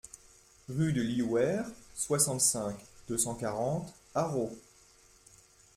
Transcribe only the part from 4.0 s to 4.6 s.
Arreau